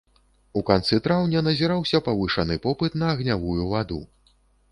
У 0.59 0.61
канцы 0.69 0.97
траўня 1.07 1.43
назіраўся 1.49 2.01
павышаны 2.09 2.57
попыт 2.65 2.97
на 3.01 3.13
агнявую 3.17 3.69
ваду. 3.75 4.01